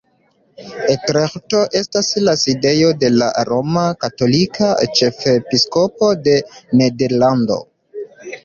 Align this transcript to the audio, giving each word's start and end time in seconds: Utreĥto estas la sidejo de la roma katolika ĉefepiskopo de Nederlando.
Utreĥto 0.93 1.59
estas 1.79 2.09
la 2.29 2.33
sidejo 2.45 2.89
de 3.03 3.11
la 3.17 3.29
roma 3.51 3.83
katolika 4.05 4.73
ĉefepiskopo 5.01 6.11
de 6.25 6.35
Nederlando. 6.81 7.61